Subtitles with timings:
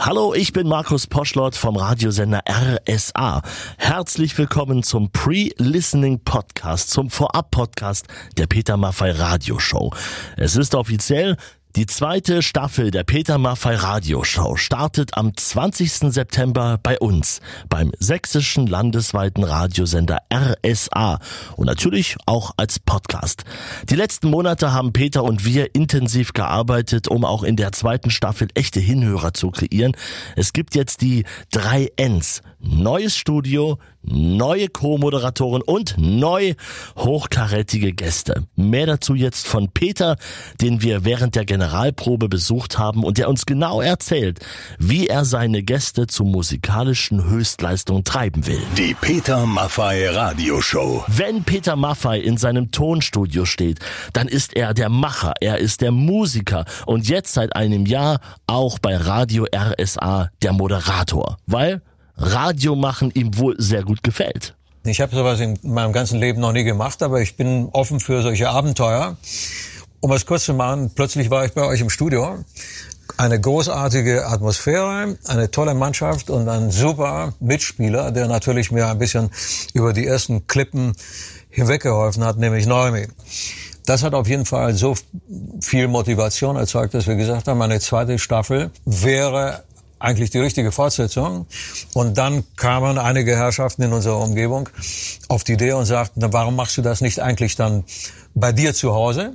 [0.00, 3.42] Hallo, ich bin Markus Poschlott vom Radiosender RSA.
[3.78, 9.94] Herzlich willkommen zum Pre-Listening Podcast, zum Vorab-Podcast der Peter Maffei Radioshow.
[10.36, 11.36] Es ist offiziell,
[11.76, 16.12] die zweite Staffel der Peter Maffei Radioshow startet am 20.
[16.12, 21.18] September bei uns, beim sächsischen landesweiten Radiosender RSA
[21.56, 23.42] und natürlich auch als Podcast.
[23.90, 28.46] Die letzten Monate haben Peter und wir intensiv gearbeitet, um auch in der zweiten Staffel
[28.54, 29.96] echte Hinhörer zu kreieren.
[30.36, 32.42] Es gibt jetzt die drei Ns.
[32.60, 36.54] Neues Studio, neue Co-Moderatoren und neu
[36.96, 38.46] hochkarätige Gäste.
[38.56, 40.16] Mehr dazu jetzt von Peter,
[40.60, 44.38] den wir während der Generalprobe besucht haben und der uns genau erzählt,
[44.78, 48.60] wie er seine Gäste zu musikalischen Höchstleistungen treiben will.
[48.76, 51.04] Die Peter Maffei Radioshow.
[51.08, 53.78] Wenn Peter Maffei in seinem Tonstudio steht,
[54.12, 58.78] dann ist er der Macher, er ist der Musiker und jetzt seit einem Jahr auch
[58.78, 61.80] bei Radio RSA der Moderator, weil
[62.18, 64.54] Radio machen ihm wohl sehr gut gefällt.
[64.84, 68.20] Ich habe sowas in meinem ganzen Leben noch nie gemacht, aber ich bin offen für
[68.20, 69.16] solche Abenteuer.
[70.04, 72.44] Um es kurz zu machen, plötzlich war ich bei euch im Studio.
[73.16, 79.30] Eine großartige Atmosphäre, eine tolle Mannschaft und ein super Mitspieler, der natürlich mir ein bisschen
[79.72, 80.92] über die ersten Klippen
[81.48, 83.08] hinweggeholfen hat, nämlich Neumi.
[83.86, 84.94] Das hat auf jeden Fall so
[85.62, 89.64] viel Motivation erzeugt, dass wir gesagt haben, eine zweite Staffel wäre
[89.98, 91.46] eigentlich die richtige Fortsetzung.
[91.94, 94.68] Und dann kamen einige Herrschaften in unserer Umgebung
[95.28, 97.84] auf die Idee und sagten, warum machst du das nicht eigentlich dann
[98.34, 99.34] bei dir zu Hause?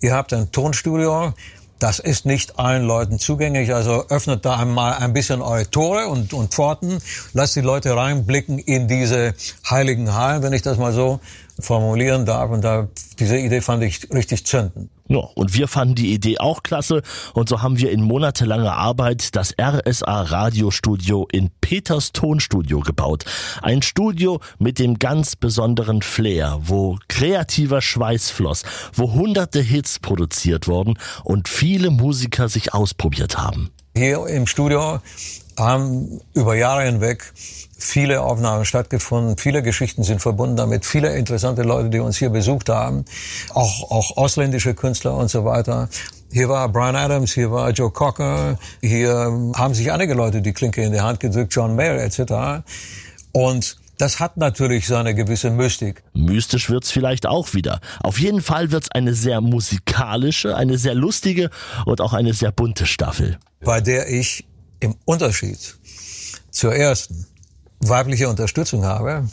[0.00, 1.34] Ihr habt ein Tonstudio,
[1.78, 6.32] das ist nicht allen Leuten zugänglich, also öffnet da einmal ein bisschen eure Tore und,
[6.32, 6.98] und Pforten,
[7.34, 9.34] lasst die Leute reinblicken in diese
[9.68, 11.20] heiligen Hallen, wenn ich das mal so
[11.60, 12.50] formulieren darf.
[12.50, 14.90] Und da, diese Idee fand ich richtig zündend.
[15.08, 19.36] Ja, und wir fanden die Idee auch klasse und so haben wir in monatelanger Arbeit
[19.36, 23.24] das RSA Radiostudio in Peters Tonstudio gebaut.
[23.62, 28.64] Ein Studio mit dem ganz besonderen Flair, wo kreativer Schweiß floss,
[28.94, 33.70] wo hunderte Hits produziert wurden und viele Musiker sich ausprobiert haben.
[33.96, 34.98] Hier im Studio
[35.58, 37.32] haben über Jahre hinweg
[37.78, 42.68] viele Aufnahmen stattgefunden, viele Geschichten sind verbunden damit, viele interessante Leute, die uns hier besucht
[42.68, 43.06] haben,
[43.54, 45.88] auch, auch ausländische Künstler und so weiter.
[46.30, 50.82] Hier war Brian Adams, hier war Joe Cocker, hier haben sich einige Leute die Klinke
[50.82, 52.66] in die Hand gedrückt, John Mayer etc.
[53.32, 56.02] Und das hat natürlich so eine gewisse Mystik.
[56.12, 57.80] Mystisch wird's vielleicht auch wieder.
[58.02, 61.50] Auf jeden Fall wird's eine sehr musikalische, eine sehr lustige
[61.86, 63.38] und auch eine sehr bunte Staffel.
[63.60, 64.46] Bei der ich
[64.80, 65.78] im Unterschied
[66.50, 67.26] zur ersten
[67.80, 69.28] weibliche Unterstützung habe,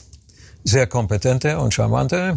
[0.63, 2.35] sehr kompetente und charmante,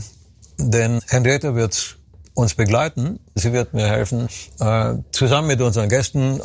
[0.59, 1.99] denn Henriette wird
[2.37, 3.19] uns begleiten.
[3.35, 4.29] Sie wird mir helfen,
[4.61, 6.41] äh, zusammen mit unseren Gästen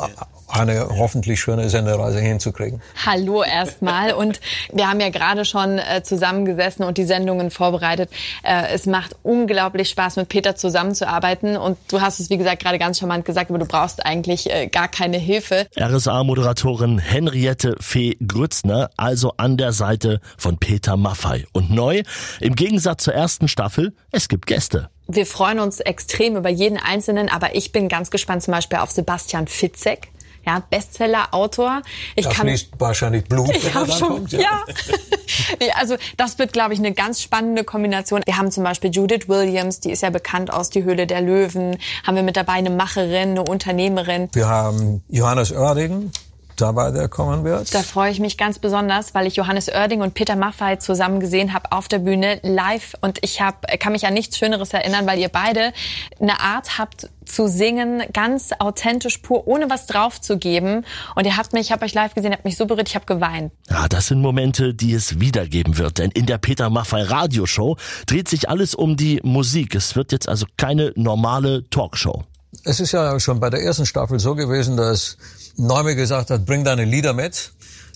[0.52, 2.82] eine hoffentlich schöne Sendereise hinzukriegen.
[3.06, 4.40] Hallo erstmal und
[4.72, 8.10] wir haben ja gerade schon äh, zusammengesessen und die Sendungen vorbereitet.
[8.42, 12.78] Äh, es macht unglaublich Spaß mit Peter zusammenzuarbeiten und du hast es wie gesagt gerade
[12.78, 15.66] ganz charmant gesagt, aber du brauchst eigentlich äh, gar keine Hilfe.
[15.78, 21.46] RSA-Moderatorin Henriette Fee Grützner, also an der Seite von Peter Maffei.
[21.52, 22.02] Und neu,
[22.40, 24.90] im Gegensatz zur ersten Staffel, es gibt Gäste.
[25.14, 28.90] Wir freuen uns extrem über jeden Einzelnen, aber ich bin ganz gespannt zum Beispiel auf
[28.90, 30.08] Sebastian Fitzek
[30.46, 31.82] ja, Bestseller-Autor.
[32.16, 34.32] Ich da kann fließt wahrscheinlich Blut, ich er schon, kommt.
[34.32, 34.40] Ja.
[34.40, 35.74] ja.
[35.76, 38.22] also das wird, glaube ich, eine ganz spannende Kombination.
[38.24, 41.78] Wir haben zum Beispiel Judith Williams, die ist ja bekannt aus Die Höhle der Löwen.
[42.04, 44.28] Haben wir mit dabei eine Macherin, eine Unternehmerin.
[44.32, 46.10] Wir haben Johannes Oerding,
[46.56, 47.74] dabei, der kommen wird.
[47.74, 51.52] Da freue ich mich ganz besonders, weil ich Johannes Oerding und Peter Maffay zusammen gesehen
[51.52, 55.18] habe auf der Bühne live und ich hab, kann mich an nichts Schöneres erinnern, weil
[55.18, 55.72] ihr beide
[56.20, 60.84] eine Art habt zu singen, ganz authentisch pur, ohne was draufzugeben.
[61.14, 63.06] Und ihr habt mich, ich habe euch live gesehen, habt mich so berührt, ich habe
[63.06, 63.52] geweint.
[63.70, 65.98] Ja, das sind Momente, die es wiedergeben wird.
[65.98, 67.76] Denn in der Peter Maffay Radioshow
[68.06, 69.74] dreht sich alles um die Musik.
[69.74, 72.24] Es wird jetzt also keine normale Talkshow.
[72.64, 75.16] Es ist ja schon bei der ersten Staffel so gewesen, dass
[75.56, 77.52] Neume gesagt hat, bring deine Lieder mit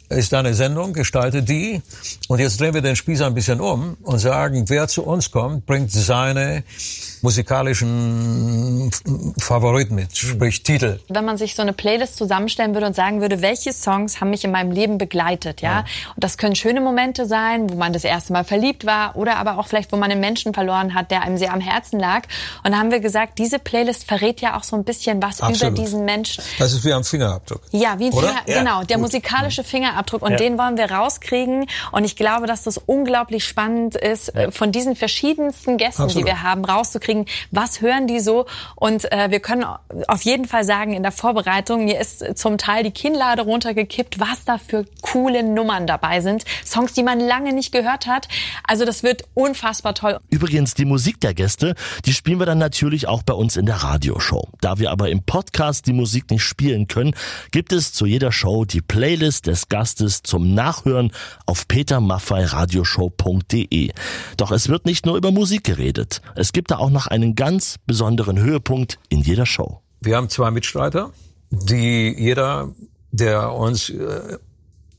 [0.09, 1.83] ist deine Sendung, gestalte die.
[2.29, 5.67] Und jetzt drehen wir den Spieß ein bisschen um und sagen, wer zu uns kommt,
[5.67, 6.63] bringt seine
[7.23, 8.91] musikalischen
[9.39, 11.01] Favoriten mit, sprich Titel.
[11.09, 14.45] Wenn man sich so eine Playlist zusammenstellen würde und sagen würde, welche Songs haben mich
[14.45, 15.71] in meinem Leben begleitet, ja?
[15.71, 15.85] ja.
[16.15, 19.59] Und das können schöne Momente sein, wo man das erste Mal verliebt war oder aber
[19.59, 22.23] auch vielleicht, wo man einen Menschen verloren hat, der einem sehr am Herzen lag.
[22.63, 25.75] Und da haben wir gesagt, diese Playlist verrät ja auch so ein bisschen was Absolut.
[25.75, 26.45] über diesen Menschen.
[26.59, 27.63] Das ist wie am Fingerabdruck.
[27.73, 30.37] Ja, wie ein Finger, genau, der musikalische Fingerabdruck Fingerabdruck und ja.
[30.37, 31.67] den wollen wir rauskriegen.
[31.93, 34.51] Und ich glaube, dass das unglaublich spannend ist, ja.
[34.51, 36.27] von diesen verschiedensten Gästen, Absolut.
[36.27, 38.47] die wir haben, rauszukriegen, was hören die so.
[38.75, 39.65] Und äh, wir können
[40.09, 44.45] auf jeden Fall sagen, in der Vorbereitung, mir ist zum Teil die Kinnlade runtergekippt, was
[44.45, 46.45] da für coole Nummern dabei sind.
[46.65, 48.29] Songs, die man lange nicht gehört hat.
[48.65, 50.19] Also das wird unfassbar toll.
[50.31, 53.77] Übrigens, die Musik der Gäste, die spielen wir dann natürlich auch bei uns in der
[53.77, 54.49] Radioshow.
[54.61, 57.15] Da wir aber im Podcast die Musik nicht spielen können,
[57.51, 61.13] gibt es zu jeder Show die Playlist des Gastes zum Nachhören
[61.47, 63.91] auf petermaffeiradioshow.de.
[64.37, 66.21] Doch es wird nicht nur über Musik geredet.
[66.35, 69.81] Es gibt da auch noch einen ganz besonderen Höhepunkt in jeder Show.
[70.01, 71.13] Wir haben zwei Mitstreiter,
[71.51, 72.75] die jeder,
[73.13, 74.39] der uns äh,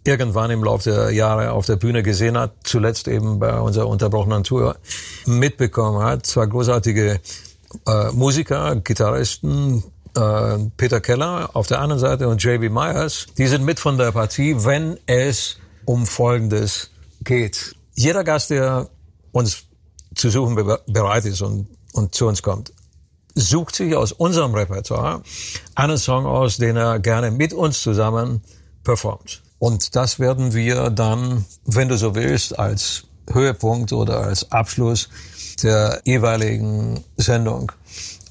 [0.07, 4.44] irgendwann im Laufe der Jahre auf der Bühne gesehen hat, zuletzt eben bei unserer unterbrochenen
[4.44, 4.78] Tour,
[5.25, 6.25] mitbekommen hat.
[6.25, 7.19] Zwei großartige
[7.86, 9.84] äh, Musiker, Gitarristen,
[10.15, 14.12] äh, Peter Keller auf der anderen Seite und JB Myers, die sind mit von der
[14.12, 17.75] Partie, wenn es um Folgendes geht.
[17.95, 18.89] Jeder Gast, der
[19.31, 19.63] uns
[20.15, 20.56] zu suchen
[20.88, 22.74] bereit ist und, und zu uns kommt,
[23.36, 25.21] sucht sich aus unserem Repertoire
[25.75, 28.42] einen Song aus, den er gerne mit uns zusammen
[28.83, 29.44] performt.
[29.60, 35.10] Und das werden wir dann, wenn du so willst, als Höhepunkt oder als Abschluss
[35.63, 37.71] der jeweiligen Sendung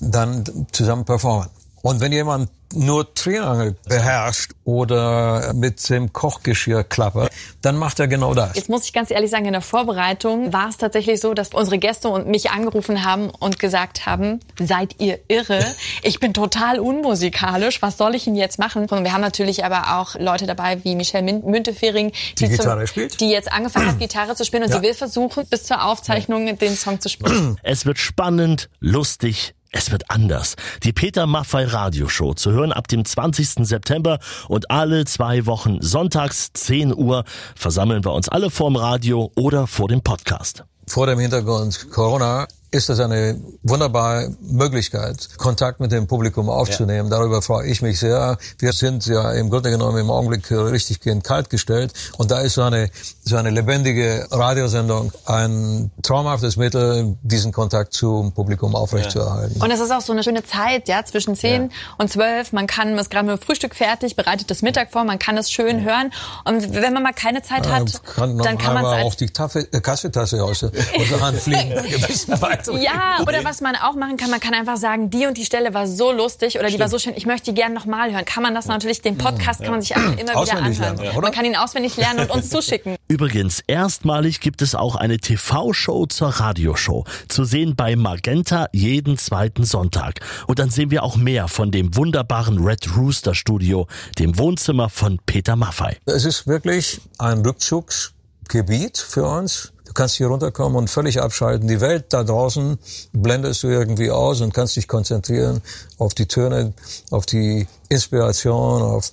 [0.00, 1.48] dann zusammen performen.
[1.86, 7.30] Und wenn jemand nur Triangel beherrscht oder mit dem Kochgeschirr klappert,
[7.62, 8.56] dann macht er genau das.
[8.56, 11.78] Jetzt muss ich ganz ehrlich sagen, in der Vorbereitung war es tatsächlich so, dass unsere
[11.78, 15.64] Gäste und mich angerufen haben und gesagt haben, seid ihr irre?
[16.02, 17.80] Ich bin total unmusikalisch.
[17.82, 18.86] Was soll ich denn jetzt machen?
[18.86, 23.20] Und wir haben natürlich aber auch Leute dabei wie Michelle Müntefering, die, die, Gitarre spielt.
[23.20, 24.76] die jetzt angefangen hat, Gitarre zu spielen und ja.
[24.78, 26.54] sie will versuchen, bis zur Aufzeichnung ja.
[26.54, 27.58] den Song zu spielen.
[27.62, 30.56] Es wird spannend, lustig, es wird anders.
[30.84, 33.66] Die Peter Maffei Radioshow zu hören ab dem 20.
[33.66, 34.18] September
[34.48, 37.24] und alle zwei Wochen sonntags 10 Uhr
[37.54, 40.64] versammeln wir uns alle vorm Radio oder vor dem Podcast.
[40.86, 47.10] Vor dem Hintergrund Corona ist das eine wunderbare Möglichkeit, Kontakt mit dem Publikum aufzunehmen.
[47.10, 47.18] Ja.
[47.18, 48.36] Darüber freue ich mich sehr.
[48.58, 52.62] Wir sind ja im Grunde genommen im Augenblick richtig kalt gestellt und da ist so
[52.62, 52.90] eine,
[53.24, 59.56] so eine lebendige Radiosendung ein traumhaftes Mittel, diesen Kontakt zum Publikum aufrechtzuerhalten.
[59.58, 59.64] Ja.
[59.64, 61.68] Und es ist auch so eine schöne Zeit, ja, zwischen 10 ja.
[61.98, 62.52] und 12.
[62.52, 65.38] Man kann, man ist gerade mit dem Frühstück fertig, bereitet das Mittag vor, man kann
[65.38, 66.12] es schön hören.
[66.44, 70.44] Und wenn man mal keine Zeit hat, kann dann kann man auf die äh, Kaffeetasse
[70.44, 70.72] aus, aus
[71.10, 71.72] der Hand fliegen.
[72.74, 75.74] ja, oder was man auch machen kann, man kann einfach sagen, die und die Stelle
[75.74, 78.24] war so lustig oder die war so schön, ich möchte die gerne nochmal hören.
[78.24, 80.96] Kann man das natürlich, den Podcast kann man sich einfach immer wieder anhören.
[80.96, 82.96] Lernen, man kann ihn auswendig lernen und uns zuschicken.
[83.08, 87.04] Übrigens, erstmalig gibt es auch eine TV-Show zur Radioshow.
[87.28, 90.20] Zu sehen bei Magenta jeden zweiten Sonntag.
[90.46, 93.86] Und dann sehen wir auch mehr von dem wunderbaren Red Rooster Studio,
[94.18, 95.96] dem Wohnzimmer von Peter Maffei.
[96.06, 101.66] Es ist wirklich ein Rückzugsgebiet für uns kannst hier runterkommen und völlig abschalten.
[101.66, 102.78] Die Welt da draußen
[103.12, 105.62] blendest du irgendwie aus und kannst dich konzentrieren
[105.98, 106.74] auf die Töne,
[107.10, 109.12] auf die Inspiration, auf,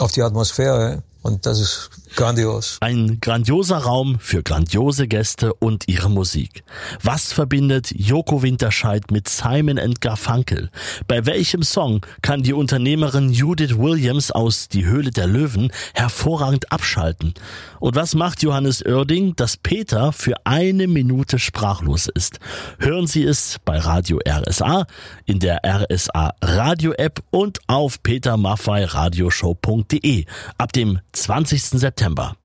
[0.00, 1.02] auf die Atmosphäre.
[1.22, 2.78] Und das ist Grandios.
[2.80, 6.64] Ein grandioser Raum für grandiose Gäste und ihre Musik.
[7.02, 10.70] Was verbindet Joko Winterscheid mit Simon Garfunkel?
[11.06, 17.34] Bei welchem Song kann die Unternehmerin Judith Williams aus Die Höhle der Löwen hervorragend abschalten?
[17.78, 22.40] Und was macht Johannes Oerding, dass Peter für eine Minute sprachlos ist?
[22.78, 24.86] Hören Sie es bei Radio RSA,
[25.26, 30.24] in der RSA Radio App und auf petermaffeiradioshow.de
[30.56, 31.58] ab dem 20.
[31.58, 32.34] September.